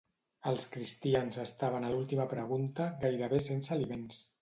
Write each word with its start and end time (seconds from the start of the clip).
Els 0.51 0.63
cristians 0.75 1.37
estaven 1.45 1.87
a 1.87 1.93
l'última 1.93 2.27
pregunta, 2.35 2.91
gairebé 3.07 3.47
sense 3.53 3.81
aliments. 3.81 4.29